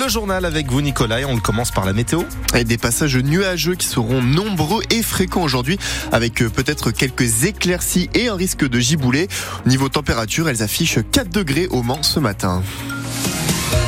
[0.00, 2.22] Le journal avec vous Nicolas et on le commence par la météo.
[2.54, 5.78] Et des passages nuageux qui seront nombreux et fréquents aujourd'hui
[6.10, 9.28] avec euh, peut-être quelques éclaircies et un risque de giboulet.
[9.66, 12.62] Niveau température, elles affichent 4 degrés au Mans ce matin.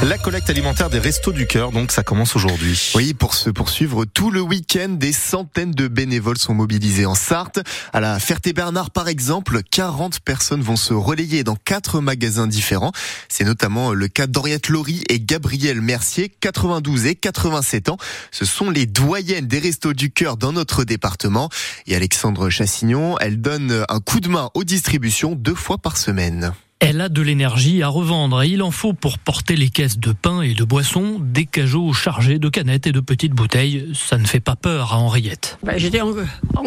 [0.03, 2.91] La collecte alimentaire des Restos du Cœur, donc ça commence aujourd'hui.
[2.97, 7.61] Oui, pour se poursuivre tout le week-end, des centaines de bénévoles sont mobilisés en Sarthe.
[7.93, 12.91] À la Ferté-Bernard, par exemple, 40 personnes vont se relayer dans quatre magasins différents.
[13.29, 17.97] C'est notamment le cas d'Henriette Laurie et Gabriel Mercier, 92 et 87 ans.
[18.33, 21.49] Ce sont les doyennes des Restos du Cœur dans notre département.
[21.87, 26.53] Et Alexandre Chassignon, elle donne un coup de main aux distributions deux fois par semaine.
[26.85, 30.11] Elle a de l'énergie à revendre et il en faut pour porter les caisses de
[30.13, 33.89] pain et de boissons, des cajots chargés de canettes et de petites bouteilles.
[33.95, 35.59] Ça ne fait pas peur à Henriette.
[35.63, 36.13] Ben, J'étais en,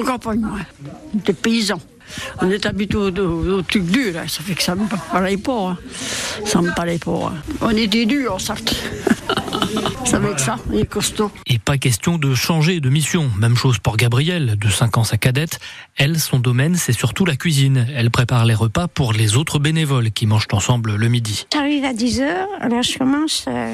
[0.06, 0.60] campagne, moi.
[1.14, 1.82] J'étais paysan.
[2.42, 3.84] On est habitué au, au, au truc
[4.14, 4.26] là.
[4.28, 5.72] ça fait que ça me parlait pas.
[5.72, 5.78] hein.
[6.46, 7.34] Ça me parlait pas.
[7.36, 7.54] hein.
[7.62, 8.74] On était dur en Sarthe.
[10.06, 11.32] ça fait que ça, il est costaud.
[11.48, 13.30] Et pas question de changer de mission.
[13.38, 15.60] Même chose pour Gabrielle, de 5 ans sa cadette.
[15.96, 17.88] Elle, son domaine, c'est surtout la cuisine.
[17.96, 21.46] Elle prépare les repas pour les autres bénévoles qui mangent ensemble le midi.
[21.54, 23.74] J'arrive à 10h, alors je commence euh,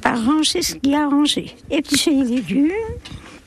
[0.00, 1.54] par ranger ce qu'il y a à ranger.
[1.70, 2.70] Éplucher les légumes.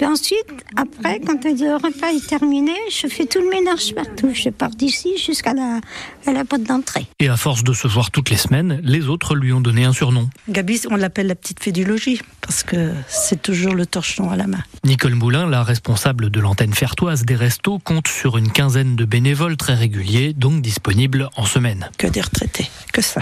[0.02, 4.32] Puis ensuite, après, quand le repas est terminé, je fais tout le ménage partout.
[4.34, 5.80] Je pars d'ici jusqu'à la,
[6.26, 7.06] à la porte d'entrée.
[7.20, 9.94] Et à force de se voir toutes les semaines, les autres lui ont donné un
[9.94, 10.28] surnom.
[10.50, 14.36] Gabi, on l'appelle la petite fée du logis, parce que c'est toujours le torchon à
[14.36, 14.64] la main.
[14.84, 19.56] Nicole Moulin, la responsable de l'antenne fertoise des restos, compte sur une quinzaine de bénévoles
[19.56, 21.92] très réguliers, donc disponibles en semaine.
[22.00, 23.22] Que des retraités, que ça.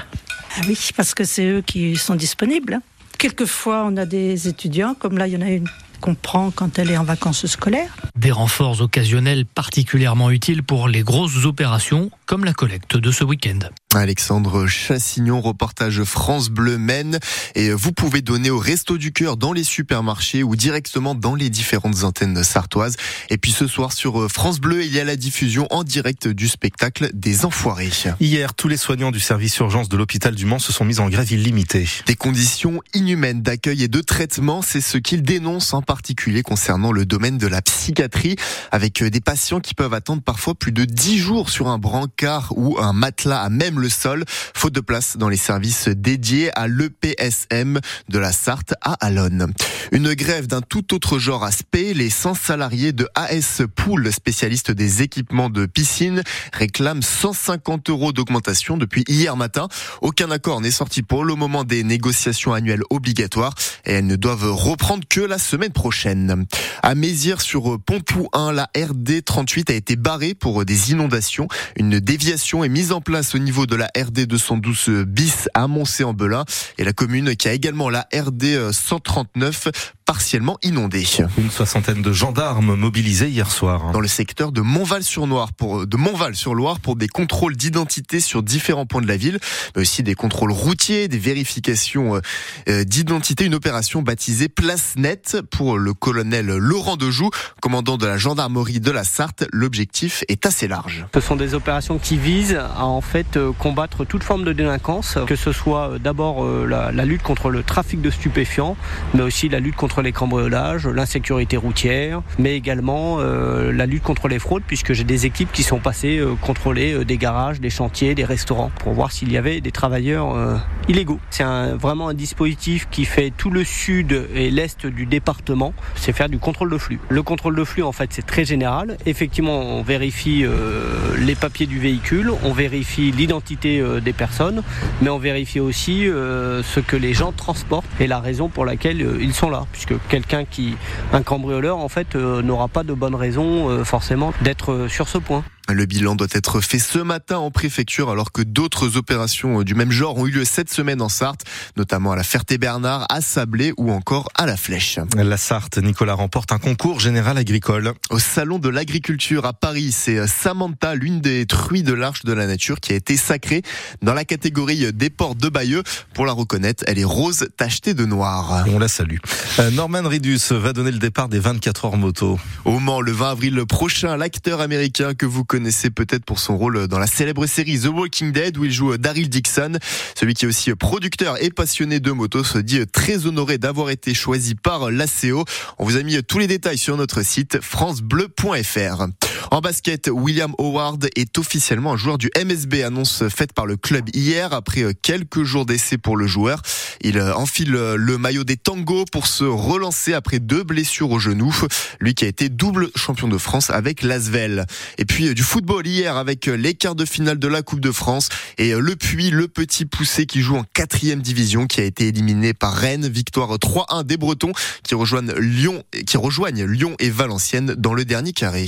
[0.58, 2.75] Ah oui, parce que c'est eux qui sont disponibles.
[2.75, 2.81] hein.
[3.17, 5.67] Quelquefois, on a des étudiants, comme là, il y en a une
[6.00, 7.95] qu'on prend quand elle est en vacances scolaires.
[8.17, 13.59] Des renforts occasionnels particulièrement utiles pour les grosses opérations, comme la collecte de ce week-end.
[13.95, 17.17] Alexandre Chassignon, reportage France Bleu Maine.
[17.55, 21.49] Et vous pouvez donner au Resto du Cœur dans les supermarchés ou directement dans les
[21.49, 22.97] différentes antennes sartoises.
[23.31, 26.47] Et puis ce soir sur France Bleu, il y a la diffusion en direct du
[26.47, 27.89] spectacle des Enfoirés.
[28.19, 31.09] Hier, tous les soignants du service urgence de l'hôpital du Mans se sont mis en
[31.09, 31.87] grève illimitée.
[32.05, 37.08] Des conditions inhumaines d'accueil et de traitement, c'est ce qu'ils dénoncent en particulier concernant le
[37.08, 38.35] domaine de la psychiatrie,
[38.71, 42.77] avec des patients qui peuvent attendre parfois plus de 10 jours sur un brancard ou
[42.80, 47.79] un matelas à même le sol, faute de place dans les services dédiés à l'EPSM
[48.09, 49.51] de la Sarthe à Alonne.
[49.91, 55.01] Une grève d'un tout autre genre aspect, les 100 salariés de AS Pool, spécialistes des
[55.01, 56.21] équipements de piscine,
[56.53, 59.67] réclament 150 euros d'augmentation depuis hier matin.
[60.01, 64.51] Aucun accord n'est sorti pour le moment des négociations annuelles obligatoires et elles ne doivent
[64.51, 66.45] reprendre que la semaine prochaine.
[66.83, 71.47] À Mézières sur Pontou 1, la RD 38 a été barrée pour des inondations.
[71.77, 76.45] Une déviation est mise en place au niveau la RD 212 bis à Moncé-en-Belin
[76.77, 79.69] et la commune qui a également la RD 139
[80.09, 81.05] partiellement inondée.
[81.37, 83.92] Une soixantaine de gendarmes mobilisés hier soir.
[83.92, 89.03] Dans le secteur de Montval-sur-Loire pour de Montval-sur-Loire pour des contrôles d'identité sur différents points
[89.03, 89.37] de la ville,
[89.75, 92.20] mais aussi des contrôles routiers, des vérifications
[92.67, 97.30] euh, d'identité, une opération baptisée Place Nette pour le colonel Laurent Dejoux,
[97.61, 99.45] commandant de la gendarmerie de la Sarthe.
[99.53, 101.05] L'objectif est assez large.
[101.14, 105.20] Ce sont des opérations qui visent à en fait euh, combattre toute forme de délinquance,
[105.27, 108.76] que ce soit euh, d'abord euh, la, la lutte contre le trafic de stupéfiants,
[109.14, 114.27] mais aussi la lutte contre les cambriolages, l'insécurité routière, mais également euh, la lutte contre
[114.27, 117.70] les fraudes, puisque j'ai des équipes qui sont passées euh, contrôler euh, des garages, des
[117.70, 120.59] chantiers, des restaurants, pour voir s'il y avait des travailleurs
[120.89, 121.20] illégaux.
[121.30, 126.30] C'est vraiment un dispositif qui fait tout le sud et l'est du département, c'est faire
[126.30, 127.00] du contrôle de flux.
[127.10, 128.98] Le contrôle de flux, en fait, c'est très général.
[129.06, 134.63] Effectivement, on vérifie euh, les papiers du véhicule, on vérifie l'identité euh, des personnes,
[135.01, 139.18] mais on vérifie aussi euh, ce que les gens transportent et la raison pour laquelle
[139.21, 139.66] ils sont là.
[139.71, 140.75] Puisque quelqu'un qui,
[141.13, 145.44] un cambrioleur, en fait, n'aura pas de bonne raison forcément d'être sur ce point.
[145.71, 149.91] Le bilan doit être fait ce matin en préfecture alors que d'autres opérations du même
[149.91, 151.44] genre ont eu lieu cette semaine en Sarthe,
[151.77, 154.97] notamment à la Ferté-Bernard, à Sablé ou encore à la Flèche.
[155.15, 157.94] La Sarthe, Nicolas remporte un concours général agricole.
[158.09, 162.47] Au salon de l'agriculture à Paris, c'est Samantha, l'une des truies de l'Arche de la
[162.47, 163.61] Nature, qui a été sacrée
[164.01, 165.83] dans la catégorie des ports de Bayeux.
[166.15, 168.65] Pour la reconnaître, elle est rose tachetée de noir.
[168.73, 169.17] On la salue.
[169.59, 172.39] Euh, Norman Ridus va donner le départ des 24 heures moto.
[172.65, 175.58] Au Mans, le 20 avril prochain, l'acteur américain que vous connaissez
[175.95, 179.29] peut-être pour son rôle dans la célèbre série The Walking Dead où il joue Daryl
[179.29, 179.77] Dixon,
[180.17, 184.13] celui qui est aussi producteur et passionné de moto, se dit très honoré d'avoir été
[184.13, 185.45] choisi par l'ACO.
[185.77, 189.28] On vous a mis tous les détails sur notre site francebleu.fr.
[189.51, 194.07] En basket, William Howard est officiellement un joueur du MSB, annonce faite par le club
[194.13, 196.61] hier après euh, quelques jours d'essai pour le joueur.
[197.01, 201.17] Il euh, enfile euh, le maillot des tangos pour se relancer après deux blessures au
[201.17, 201.51] genou.
[201.99, 204.67] Lui qui a été double champion de France avec l'Asvel.
[204.99, 208.29] Et puis du football hier avec les quarts de finale de la Coupe de France
[208.59, 212.53] et le Puy, le petit poussé qui joue en quatrième division qui a été éliminé
[212.53, 213.07] par Rennes.
[213.07, 214.51] Victoire 3-1 des Bretons
[214.83, 218.67] qui rejoignent Lyon, qui rejoignent Lyon et Valenciennes dans le dernier carré.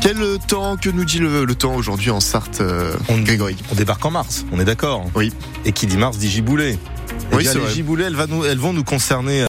[0.00, 3.56] Quel temps que nous dit le, temps aujourd'hui en Sarthe, euh, on, Grégory?
[3.70, 5.32] On débarque en mars, on est d'accord Oui.
[5.64, 6.78] Et qui dit mars dit giboulé.
[7.32, 8.16] Oui, eh les giboulées, elles,
[8.46, 9.40] elles vont nous concerner